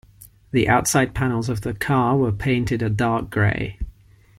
The 0.49 0.67
outside 0.67 1.13
panels 1.13 1.47
of 1.47 1.61
the 1.61 1.75
car 1.75 2.17
were 2.17 2.31
painted 2.31 2.81
a 2.81 2.89
dark 2.89 3.29
grey. 3.29 3.77